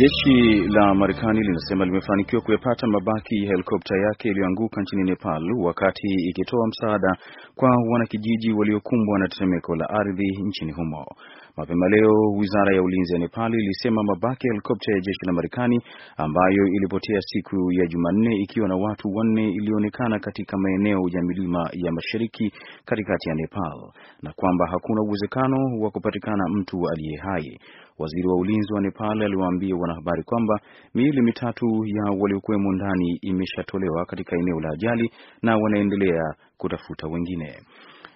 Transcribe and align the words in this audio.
Jeshi 0.00 0.60
la 0.68 0.94
Marekani 0.94 1.40
linasema 1.42 1.84
limefanikiwa 1.84 2.42
kuyapata 2.42 2.86
mabaki 2.86 3.36
ya 3.44 3.50
helikopta 3.50 3.96
yake 3.98 4.28
iliyoanguka 4.28 4.82
nchini 4.82 5.04
Nepal 5.04 5.42
wakati 5.62 6.08
ikitoa 6.30 6.66
msaada 6.68 7.16
kwa 7.54 7.70
wanakijiji 7.92 8.52
waliokumbwa 8.52 9.18
na 9.18 9.28
tetemeko 9.28 9.76
la 9.76 9.88
ardhi 9.90 10.28
nchini 10.44 10.72
humo. 10.72 11.06
Mapema 11.56 11.88
leo, 11.88 12.12
Wizara 12.38 12.74
ya 12.76 12.82
Ulinzi 12.82 13.12
ya 13.12 13.18
Nepal 13.18 13.54
ilisema 13.54 14.02
mabaki 14.02 14.46
ya 14.46 14.52
helikopta 14.52 14.92
ya 14.92 15.00
jeshi 15.00 15.26
la 15.26 15.32
Marekani 15.32 15.80
ambayo 16.16 16.66
ilipotea 16.66 17.20
siku 17.20 17.72
ya 17.72 17.86
Jumanne 17.86 18.36
ikiwa 18.36 18.68
na 18.68 18.76
watu 18.76 19.08
wanne 19.14 19.50
ilionekana 19.50 20.18
katika 20.18 20.56
maeneo 20.58 21.00
ya 21.10 21.22
milima 21.22 21.70
ya 21.72 21.92
mashariki 21.92 22.52
katikati 22.84 23.28
ya 23.28 23.34
Nepal 23.34 23.78
na 24.22 24.32
kwamba 24.36 24.66
hakuna 24.70 25.02
uwezekano 25.02 25.56
wa 25.80 25.90
kupatikana 25.90 26.44
mtu 26.48 26.76
aliye 26.92 27.16
hai. 27.18 27.58
Waziri 27.98 28.28
wa 28.28 28.36
ulinzi 28.36 28.74
wa 28.74 28.80
Nepal 28.80 29.22
aliwaambia 29.22 29.76
wanahabari 29.76 30.22
kwamba 30.22 30.60
miili 30.94 31.22
mitatu 31.22 31.66
ya 31.86 32.04
waliokuwemo 32.20 32.72
ndani 32.72 33.18
imeshatolewa 33.22 34.04
katika 34.06 34.36
eneo 34.36 34.60
la 34.60 34.70
ajali 34.70 35.10
na 35.42 35.56
wanaendelea 35.56 36.22
kutafuta 36.56 37.08
wengine. 37.08 37.54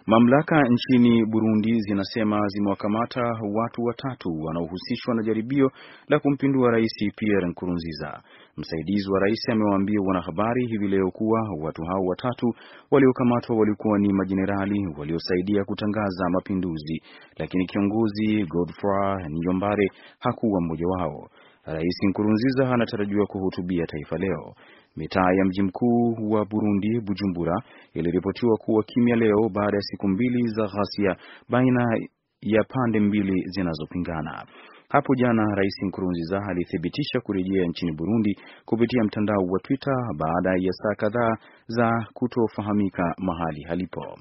Mamlaka 0.07 0.63
nchini 0.71 1.27
Burundi 1.27 1.81
zinasema 1.81 2.41
zimewakamata 2.49 3.23
watu 3.55 3.83
watatu 3.85 4.29
wanaohusishwa 4.41 5.15
na 5.15 5.23
jaribio 5.23 5.71
la 6.09 6.19
kumpindua 6.19 6.71
Rais 6.71 6.93
Pierre 7.17 7.49
Nkurunziza. 7.49 8.23
Msaidizi 8.57 9.11
wa 9.11 9.21
rais 9.21 9.49
amewaambia 9.49 10.01
wanahabari 10.07 10.67
hivi 10.67 10.89
leo 10.89 11.11
kuwa 11.11 11.41
watu 11.63 11.83
hao 11.83 12.01
watatu 12.07 12.55
waliokamatwa 12.91 13.57
walikuwa 13.57 13.99
ni 13.99 14.13
majenerali 14.13 14.87
waliosaidia 14.99 15.65
kutangaza 15.65 16.25
mapinduzi, 16.31 17.03
lakini 17.37 17.67
kiongozi 17.67 18.47
Godfrey 18.47 19.29
Niyombare 19.29 19.89
hakuwa 20.19 20.61
mmoja 20.61 20.87
wao. 20.87 21.29
Rais 21.67 21.97
Nkurunziza 22.09 22.71
anatarajiwa 22.75 23.27
kuhutubia 23.27 23.87
taifa 23.87 24.19
leo. 24.19 24.55
Mitaa 24.97 25.33
ya 25.39 25.45
mji 25.45 25.63
mkuu 25.63 26.17
wa 26.31 26.45
Burundi, 26.45 27.01
Bujumbura, 27.01 27.63
iliripotiwa 27.95 28.57
kuwa 28.57 28.83
kimya 28.83 29.17
leo 29.17 29.49
baada 29.55 29.77
ya 29.77 29.83
siku 29.83 30.09
mbili 30.09 30.47
za 30.49 30.63
ghasia 30.67 31.17
baina 31.49 31.99
ya 32.41 32.65
pande 32.65 33.01
mbili 33.01 33.43
zinazopingana. 33.47 34.47
Hapo 34.89 35.15
jana 35.15 35.45
Rais 35.55 35.75
Nkurunziza 35.83 36.41
alithibitisha 36.49 37.21
kurejea 37.21 37.67
nchini 37.67 37.93
Burundi 37.93 38.39
kupitia 38.65 39.05
mtandao 39.05 39.43
wa 39.51 39.59
Twitter 39.61 39.95
baada 40.19 40.51
ya 40.59 40.73
saa 40.73 40.95
kadhaa 40.95 41.37
za 41.67 42.07
kutofahamika 42.13 43.15
mahali 43.19 43.63
halipo. 43.63 44.19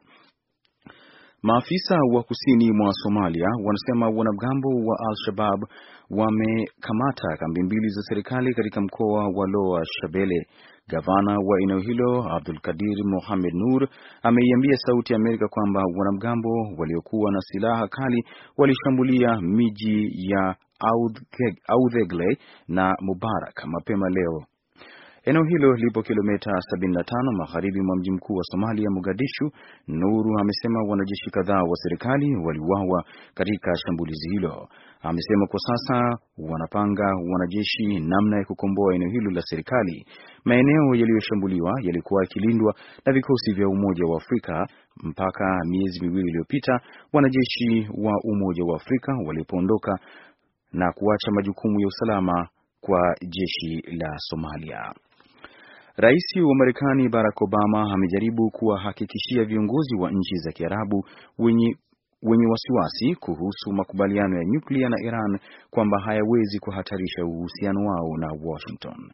Maafisa 1.44 1.96
wa 2.14 2.24
kusini 2.24 2.72
mwa 2.72 2.92
Somalia 2.94 3.48
wanasema 3.66 4.10
wanamgambo 4.18 4.70
wa 4.70 4.98
Al-Shabab 5.10 5.64
wamekamata 6.10 7.38
kambi 7.40 7.64
mbili 7.64 7.90
za 7.90 8.02
serikali 8.02 8.54
katika 8.54 8.82
mkoa 8.82 9.24
wa 9.36 9.48
Loa 9.48 9.82
Shabele. 9.86 10.48
Gavana 10.88 11.40
wa 11.40 11.62
eneo 11.64 11.80
hilo 11.80 12.34
Abdul 12.36 12.60
Kadir 12.60 12.98
Mohamed 13.06 13.54
Nur 13.54 13.88
ameiambia 14.24 14.78
Sauti 14.78 15.14
ya 15.14 15.20
Amerika 15.20 15.48
kwamba 15.48 15.82
wanamgambo 15.98 16.50
waliokuwa 16.78 17.32
na 17.32 17.40
silaha 17.42 17.88
kali 17.88 18.24
walishambulia 18.58 19.42
miji 19.42 20.12
ya 20.32 20.56
Audhegle 21.68 22.38
na 22.68 22.96
Mubarak 23.02 23.66
mapema 23.66 24.10
leo. 24.10 24.44
Eneo 25.26 25.44
hilo 25.44 25.74
lipo 25.76 26.02
kilomita 26.02 26.52
75 26.52 27.38
magharibi 27.38 27.82
mwa 27.82 27.96
mji 27.98 28.12
mkuu 28.12 28.34
wa 28.36 28.44
Somalia, 28.44 28.90
Mogadishu. 28.90 29.52
Nuru 29.88 30.40
amesema 30.40 30.80
wanajeshi 30.90 31.30
kadhaa 31.32 31.64
wa 31.64 31.76
serikali 31.76 32.36
waliuawa 32.36 33.04
katika 33.34 33.72
shambulizi 33.76 34.30
hilo. 34.30 34.68
Amesema 35.02 35.48
kwa 35.48 35.60
sasa 35.60 36.18
wanapanga 36.38 37.06
wanajeshi 37.32 38.00
namna 38.00 38.38
ya 38.38 38.46
kukomboa 38.46 38.96
eneo 38.96 39.10
hilo 39.10 39.32
la 39.32 39.42
serikali. 39.42 40.06
Maeneo 40.46 40.96
yaliyoshambuliwa 40.96 41.72
yalikuwa 41.82 42.24
yakilindwa 42.24 42.76
na 43.06 43.14
vikosi 43.14 43.54
vya 43.54 43.68
Umoja 43.68 44.06
wa 44.06 44.18
Afrika 44.18 44.68
mpaka 45.04 45.60
miezi 45.66 46.02
miwili 46.02 46.30
iliyopita, 46.30 46.80
wanajeshi 47.14 47.88
wa 47.98 48.14
Umoja 48.24 48.64
wa 48.64 48.76
Afrika 48.76 49.12
walipoondoka 49.28 50.00
na 50.74 50.92
kuacha 50.92 51.32
majukumu 51.32 51.80
ya 51.80 51.88
usalama 51.88 52.48
kwa 52.82 53.16
jeshi 53.22 53.82
la 53.98 54.14
Somalia. 54.18 54.94
Rais 55.98 56.24
wa 56.36 56.56
Marekani 56.56 57.10
Barack 57.10 57.42
Obama 57.42 57.94
amejaribu 57.94 58.50
kuwahakikishia 58.52 59.46
viongozi 59.46 59.96
wa 59.96 60.12
nchi 60.12 60.36
za 60.36 60.52
Kiarabu 60.52 61.06
wenye 61.40 61.76
wenye 62.24 62.48
wasiwasi 62.48 63.16
kuhusu 63.16 63.72
makubaliano 63.74 64.38
ya 64.38 64.46
nyuklia 64.46 64.90
na 64.90 64.96
Iran 65.06 65.40
kwamba 65.70 66.00
hayawezi 66.06 66.60
kuhatarisha 66.60 67.26
uhusiano 67.26 67.80
wao 67.86 68.18
na 68.18 68.28
Washington. 68.44 69.12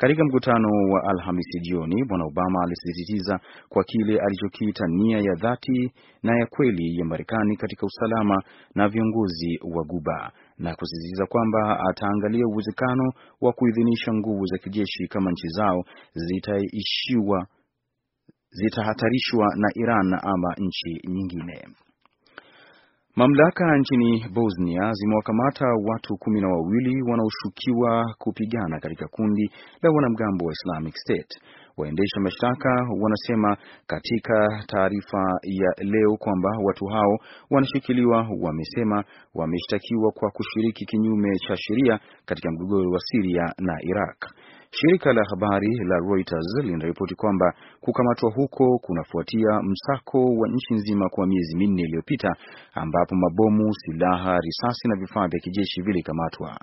Katika 0.00 0.24
mkutano 0.24 0.68
wa 0.92 1.02
Alhamisi 1.10 1.60
jioni, 1.60 2.04
Bwana 2.08 2.24
Obama 2.24 2.62
alisisitiza 2.64 3.40
kwa 3.68 3.84
kile 3.84 4.20
alichokiita 4.20 4.84
nia 4.86 5.18
ya 5.18 5.34
dhati 5.34 5.92
na 6.22 6.38
ya 6.38 6.46
kweli 6.46 6.98
ya 6.98 7.04
Marekani 7.04 7.56
katika 7.56 7.86
usalama 7.86 8.42
na 8.74 8.88
viongozi 8.88 9.58
wa 9.74 9.84
Guba 9.84 10.32
na 10.58 10.74
kusisitiza 10.76 11.26
kwamba 11.26 11.80
ataangalia 11.90 12.46
uwezekano 12.46 13.12
wa 13.40 13.52
kuidhinisha 13.52 14.12
nguvu 14.14 14.46
za 14.46 14.58
kijeshi 14.58 15.06
kama 15.08 15.30
nchi 15.30 15.48
zao 15.48 15.84
zitaishiwa 16.14 17.46
zitahatarishwa 18.50 19.46
na 19.56 19.68
Iran 19.74 20.12
ama 20.22 20.54
nchi 20.58 21.08
nyingine. 21.08 21.64
Mamlaka 23.16 23.78
nchini 23.78 24.24
Bosnia 24.34 24.92
zimewakamata 24.92 25.66
watu 25.84 26.16
kumi 26.16 26.40
na 26.40 26.48
wawili 26.48 27.02
wanaoshukiwa 27.02 28.14
kupigana 28.18 28.80
katika 28.80 29.08
kundi 29.08 29.50
la 29.82 29.90
wanamgambo 29.90 30.44
wa 30.46 30.52
Islamic 30.52 30.94
State. 30.96 31.40
Waendesha 31.76 32.20
mashtaka 32.20 32.70
wanasema 33.00 33.56
katika 33.86 34.64
taarifa 34.66 35.18
ya 35.42 35.84
leo 35.84 36.16
kwamba 36.18 36.50
watu 36.64 36.86
hao 36.86 37.18
wanashikiliwa, 37.50 38.28
wamesema 38.40 39.04
wameshtakiwa 39.34 40.12
kwa 40.12 40.30
kushiriki 40.30 40.84
kinyume 40.86 41.38
cha 41.38 41.56
sheria 41.56 42.00
katika 42.26 42.50
mgogoro 42.50 42.90
wa 42.90 42.98
Siria 43.00 43.44
na 43.58 43.74
Iraq. 43.82 44.24
Shirika 44.70 45.12
la 45.12 45.22
habari 45.30 45.74
la 45.84 45.96
Reuters 45.98 46.46
linaripoti 46.64 47.14
kwamba 47.14 47.54
kukamatwa 47.80 48.32
huko 48.34 48.78
kunafuatia 48.78 49.62
msako 49.62 50.24
wa 50.24 50.48
nchi 50.48 50.74
nzima 50.74 51.08
kwa 51.08 51.26
miezi 51.26 51.56
minne 51.56 51.82
iliyopita 51.82 52.28
ambapo 52.74 53.14
mabomu, 53.14 53.74
silaha, 53.74 54.38
risasi 54.40 54.88
na 54.88 54.96
vifaa 54.96 55.28
vya 55.28 55.40
kijeshi 55.40 55.82
vilikamatwa. 55.82 56.58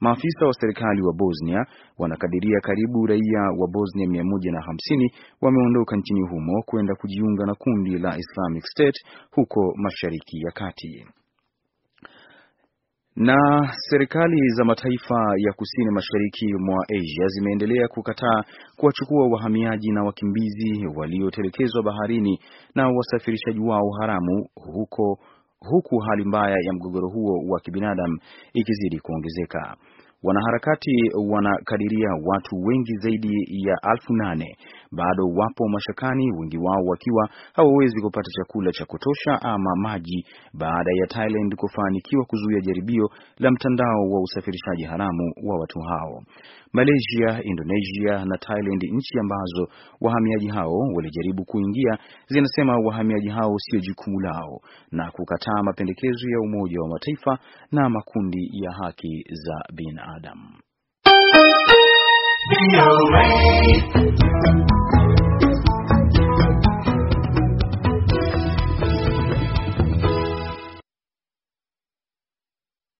Maafisa 0.00 0.46
wa 0.46 0.52
serikali 0.54 1.02
wa 1.02 1.12
Bosnia 1.12 1.66
wanakadiria 1.98 2.60
karibu 2.60 3.06
raia 3.06 3.42
wa 3.58 3.68
Bosnia 3.68 4.08
mia 4.08 4.24
moja 4.24 4.52
na 4.52 4.60
hamsini 4.66 5.12
wameondoka 5.40 5.96
nchini 5.96 6.20
humo 6.28 6.62
kwenda 6.66 6.94
kujiunga 6.94 7.46
na 7.46 7.54
kundi 7.54 7.98
la 7.98 8.18
Islamic 8.18 8.64
State 8.66 9.04
huko 9.30 9.74
Mashariki 9.76 10.40
ya 10.40 10.50
Kati. 10.52 11.06
Na 13.20 13.36
serikali 13.90 14.48
za 14.56 14.64
mataifa 14.64 15.14
ya 15.38 15.52
kusini 15.52 15.90
mashariki 15.90 16.46
mwa 16.58 16.84
Asia 16.88 17.26
zimeendelea 17.26 17.88
kukataa 17.88 18.42
kuwachukua 18.76 19.28
wahamiaji 19.28 19.90
na 19.92 20.04
wakimbizi 20.04 20.86
waliotelekezwa 20.96 21.82
baharini 21.82 22.40
na 22.74 22.88
wasafirishaji 22.88 23.60
wao 23.60 23.90
haramu 24.00 24.46
huko 24.54 25.18
huku 25.60 25.98
hali 25.98 26.24
mbaya 26.24 26.56
ya 26.66 26.72
mgogoro 26.72 27.08
huo 27.08 27.38
wa 27.48 27.60
kibinadamu 27.60 28.18
ikizidi 28.52 29.00
kuongezeka. 29.00 29.76
Wanaharakati 30.22 30.92
wanakadiria 31.30 32.08
watu 32.24 32.56
wengi 32.66 32.96
zaidi 32.96 33.32
ya 33.68 33.76
alfu 33.82 34.12
nane 34.14 34.56
bado 34.92 35.24
wapo 35.36 35.68
mashakani, 35.68 36.32
wengi 36.32 36.58
wao 36.58 36.84
wakiwa 36.86 37.28
hawawezi 37.52 38.00
kupata 38.02 38.30
chakula 38.30 38.72
cha 38.72 38.84
kutosha 38.84 39.42
ama 39.42 39.76
maji 39.76 40.26
baada 40.54 40.90
ya 41.00 41.06
Thailand 41.06 41.54
kufanikiwa 41.56 42.24
kuzuia 42.24 42.60
jaribio 42.60 43.10
la 43.38 43.50
mtandao 43.50 44.00
wa 44.10 44.20
usafirishaji 44.22 44.84
haramu 44.84 45.32
wa 45.44 45.58
watu 45.60 45.80
hao. 45.80 46.22
Malaysia, 46.72 47.42
Indonesia 47.44 48.24
na 48.24 48.36
Thailand, 48.38 48.82
nchi 48.92 49.18
ambazo 49.18 49.68
wahamiaji 50.00 50.48
hao 50.48 50.72
walijaribu 50.96 51.44
kuingia, 51.44 51.98
zinasema 52.28 52.76
wahamiaji 52.84 53.28
hao 53.28 53.54
sio 53.58 53.80
jukumu 53.80 54.20
lao 54.20 54.60
na 54.92 55.10
kukataa 55.10 55.62
mapendekezo 55.62 56.30
ya 56.30 56.40
Umoja 56.40 56.80
wa 56.80 56.88
Mataifa 56.88 57.38
na 57.72 57.88
makundi 57.88 58.50
ya 58.52 58.72
haki 58.72 59.24
za 59.32 59.64
binadamu. 59.74 60.48